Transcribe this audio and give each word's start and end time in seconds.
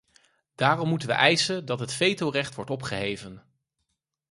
Daarom 0.55 0.87
moeten 0.89 1.07
we 1.07 1.13
eisen 1.13 1.65
dat 1.65 1.79
het 1.79 1.93
vetorecht 1.93 2.55
wordt 2.55 2.69
opgeheven. 2.71 3.43